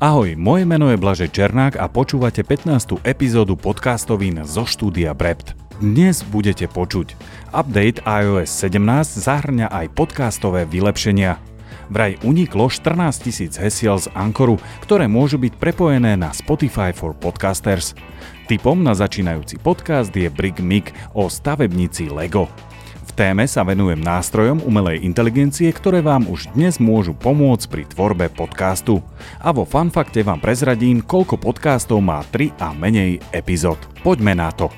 [0.00, 3.04] Ahoj, moje meno je Blažej Černák a počúvate 15.
[3.04, 5.52] epizódu podcastovín zo štúdia Brept.
[5.76, 7.12] Dnes budete počuť.
[7.52, 8.80] Update iOS 17
[9.20, 11.36] zahrňa aj podcastové vylepšenia.
[11.92, 12.96] Vraj uniklo 14
[13.28, 17.92] tisíc hesiel z Ankoru, ktoré môžu byť prepojené na Spotify for Podcasters.
[18.48, 22.48] Typom na začínajúci podcast je Brig Mick o stavebnici Lego
[23.20, 29.04] téme sa venujem nástrojom umelej inteligencie, ktoré vám už dnes môžu pomôcť pri tvorbe podcastu.
[29.44, 33.76] A vo fanfakte vám prezradím, koľko podcastov má 3 a menej epizód.
[34.00, 34.72] Poďme na to.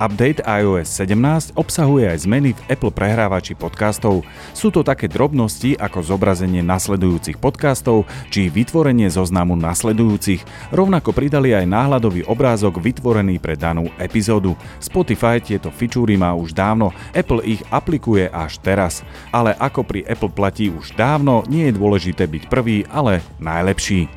[0.00, 4.24] Update iOS 17 obsahuje aj zmeny v Apple prehrávači podcastov.
[4.56, 10.72] Sú to také drobnosti ako zobrazenie nasledujúcich podcastov či vytvorenie zoznamu nasledujúcich.
[10.72, 14.56] Rovnako pridali aj náhľadový obrázok vytvorený pre danú epizódu.
[14.80, 19.04] Spotify tieto fičúry má už dávno, Apple ich aplikuje až teraz.
[19.28, 24.08] Ale ako pri Apple platí už dávno, nie je dôležité byť prvý, ale najlepší.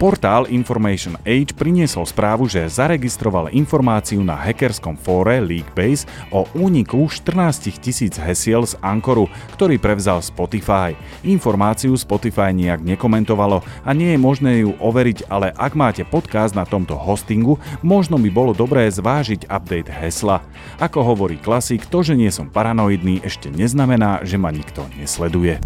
[0.00, 7.68] Portál Information Age priniesol správu, že zaregistroval informáciu na hackerskom fóre Leakbase o úniku 14
[7.76, 10.96] tisíc hesiel z Ankoru, ktorý prevzal Spotify.
[11.20, 16.64] Informáciu Spotify nejak nekomentovalo a nie je možné ju overiť, ale ak máte podcast na
[16.64, 20.40] tomto hostingu, možno by bolo dobré zvážiť update hesla.
[20.80, 25.60] Ako hovorí klasik, to, že nie som paranoidný, ešte neznamená, že ma nikto nesleduje.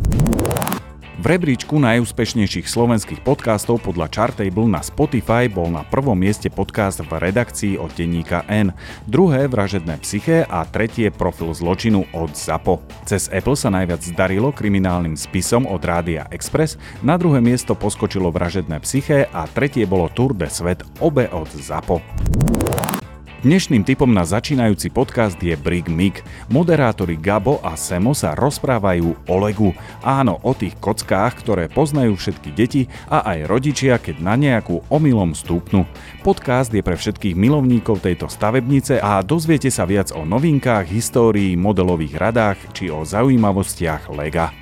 [1.15, 7.07] V rebríčku najúspešnejších slovenských podcastov podľa Chartable na Spotify bol na prvom mieste podcast v
[7.07, 8.75] redakcii od denníka N,
[9.07, 12.83] druhé Vražedné psyché a tretie Profil zločinu od ZAPO.
[13.07, 18.83] Cez Apple sa najviac zdarilo kriminálnym spisom od Rádia Express, na druhé miesto poskočilo Vražedné
[18.83, 22.03] psyché a tretie bolo Tour de Svet, obe od ZAPO.
[23.45, 26.25] Dnešným typom na začínajúci podcast je Brig Mick.
[26.49, 29.77] Moderátori Gabo a Semo sa rozprávajú o Legu.
[30.01, 35.37] Áno, o tých kockách, ktoré poznajú všetky deti a aj rodičia, keď na nejakú omylom
[35.37, 35.85] stúpnu.
[36.25, 42.17] Podcast je pre všetkých milovníkov tejto stavebnice a dozviete sa viac o novinkách, histórii, modelových
[42.17, 44.57] radách či o zaujímavostiach Lega.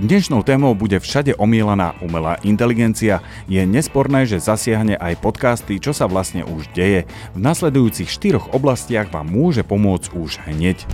[0.00, 3.20] Dnešnou témou bude všade omielaná umelá inteligencia.
[3.44, 7.04] Je nesporné, že zasiahne aj podcasty, čo sa vlastne už deje.
[7.36, 10.88] V nasledujúcich štyroch oblastiach vám môže pomôcť už hneď.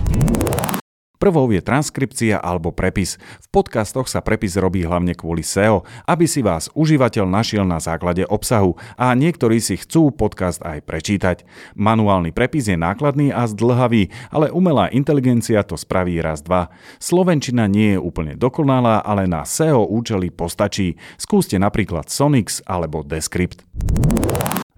[1.19, 3.19] Prvou je transkripcia alebo prepis.
[3.43, 8.23] V podcastoch sa prepis robí hlavne kvôli SEO, aby si vás užívateľ našiel na základe
[8.23, 11.43] obsahu a niektorí si chcú podcast aj prečítať.
[11.75, 16.71] Manuálny prepis je nákladný a zdlhavý, ale umelá inteligencia to spraví raz dva.
[17.03, 20.95] Slovenčina nie je úplne dokonalá, ale na SEO účely postačí.
[21.19, 23.67] Skúste napríklad Sonix alebo Descript.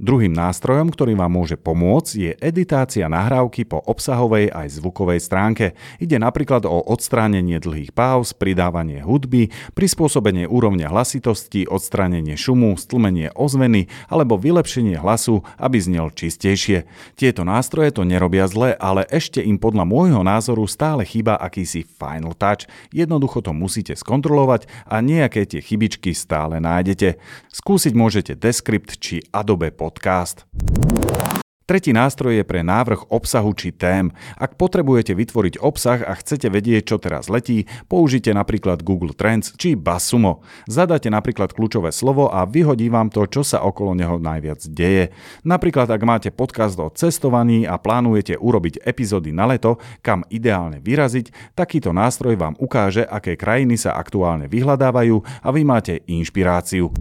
[0.01, 5.77] Druhým nástrojom, ktorý vám môže pomôcť, je editácia nahrávky po obsahovej aj zvukovej stránke.
[6.01, 13.93] Ide napríklad o odstránenie dlhých pauz, pridávanie hudby, prispôsobenie úrovne hlasitosti, odstránenie šumu, stlmenie ozveny
[14.09, 16.89] alebo vylepšenie hlasu, aby znel čistejšie.
[17.13, 22.33] Tieto nástroje to nerobia zle, ale ešte im podľa môjho názoru stále chýba akýsi final
[22.33, 22.65] touch.
[22.89, 27.21] Jednoducho to musíte skontrolovať a nejaké tie chybičky stále nájdete.
[27.53, 30.47] Skúsiť môžete Descript či Adobe Pod podcast.
[31.71, 34.11] Tretí nástroj je pre návrh obsahu či tém.
[34.35, 39.79] Ak potrebujete vytvoriť obsah a chcete vedieť, čo teraz letí, použite napríklad Google Trends či
[39.79, 40.43] Basumo.
[40.67, 45.15] Zadáte napríklad kľúčové slovo a vyhodí vám to, čo sa okolo neho najviac deje.
[45.47, 51.55] Napríklad, ak máte podcast o cestovaní a plánujete urobiť epizódy na leto, kam ideálne vyraziť,
[51.55, 56.91] takýto nástroj vám ukáže, aké krajiny sa aktuálne vyhľadávajú a vy máte inšpiráciu.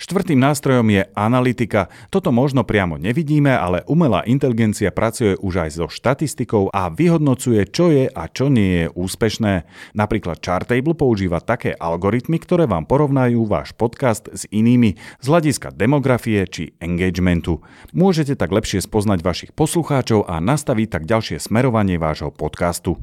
[0.00, 1.92] Štvrtým nástrojom je analytika.
[2.08, 7.92] Toto možno priamo nevidíme, ale umelá inteligencia pracuje už aj so štatistikou a vyhodnocuje, čo
[7.92, 9.68] je a čo nie je úspešné.
[9.92, 16.48] Napríklad Chartable používa také algoritmy, ktoré vám porovnajú váš podcast s inými z hľadiska demografie
[16.48, 17.60] či engagementu.
[17.92, 22.96] Môžete tak lepšie spoznať vašich poslucháčov a nastaviť tak ďalšie smerovanie vášho podcastu.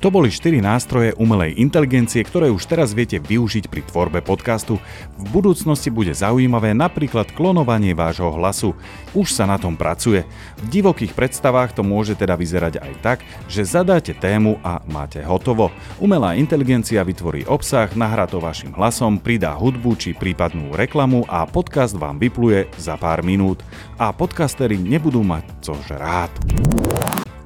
[0.00, 4.80] To boli 4 nástroje umelej inteligencie, ktoré už teraz viete využiť pri tvorbe podcastu.
[5.20, 8.72] V budúcnosti bude zaujímavé napríklad klonovanie vášho hlasu.
[9.12, 10.24] Už sa na tom pracuje.
[10.64, 15.68] V divokých predstavách to môže teda vyzerať aj tak, že zadáte tému a máte hotovo.
[16.00, 21.92] Umelá inteligencia vytvorí obsah, nahrá to vašim hlasom, pridá hudbu či prípadnú reklamu a podcast
[21.92, 23.60] vám vypluje za pár minút.
[24.00, 26.32] A podcastery nebudú mať co žrát.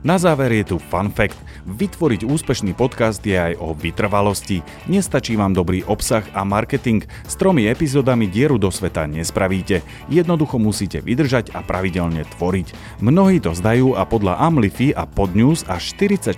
[0.05, 1.41] Na záver je tu fun fact.
[1.65, 4.61] Vytvoriť úspešný podcast je aj o vytrvalosti.
[4.85, 7.09] Nestačí vám dobrý obsah a marketing.
[7.25, 9.81] S tromi epizódami dieru do sveta nespravíte.
[10.13, 13.01] Jednoducho musíte vydržať a pravidelne tvoriť.
[13.01, 16.37] Mnohí to zdajú a podľa Amlify a Podnews až 44%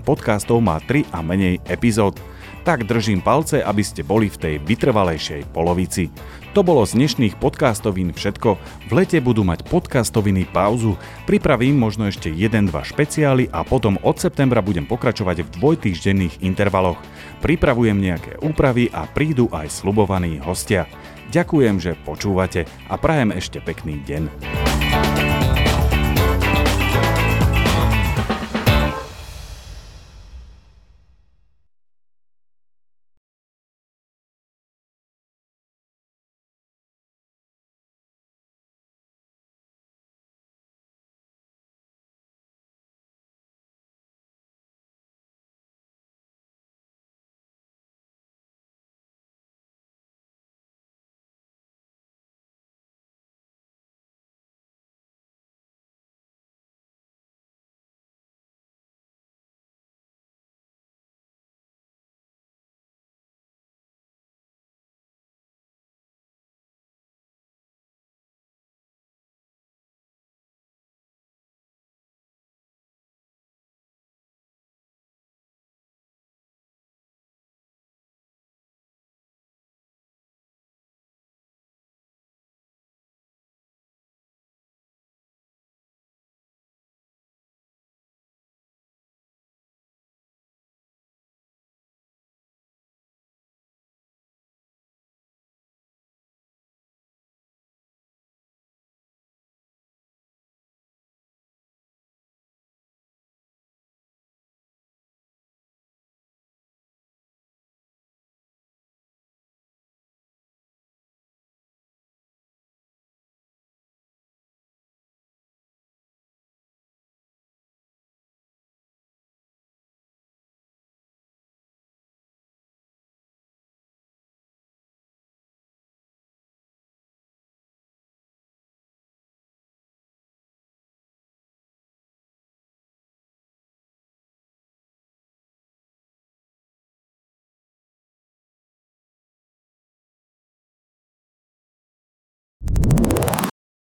[0.00, 2.16] podcastov má 3 a menej epizód
[2.66, 6.10] tak držím palce, aby ste boli v tej vytrvalejšej polovici.
[6.56, 8.56] To bolo z dnešných podcastovín všetko.
[8.88, 10.96] V lete budú mať podcastoviny pauzu.
[11.28, 16.96] Pripravím možno ešte 1-2 špeciály a potom od septembra budem pokračovať v dvojtýždenných intervaloch.
[17.44, 20.88] Pripravujem nejaké úpravy a prídu aj slubovaní hostia.
[21.28, 24.65] Ďakujem, že počúvate a prajem ešte pekný deň.